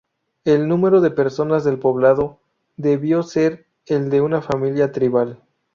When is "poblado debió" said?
1.77-3.21